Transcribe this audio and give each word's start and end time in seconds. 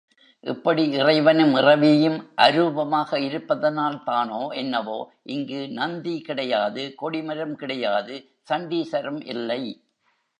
இப்படி 0.43 0.83
இறைவனும் 0.91 1.51
இறைவியும் 1.55 2.15
அரூபமாக 2.37 3.19
இருப்பதனால்தானோ 3.19 4.39
என்னவோ 4.53 4.97
இங்கு 5.35 5.59
நந்தி 5.69 6.15
கிடையாது, 6.21 6.93
கொடிமரம் 6.97 7.55
கிடையாது, 7.55 8.15
சண்டீசரும் 8.49 9.21
இல்லை. 9.25 9.61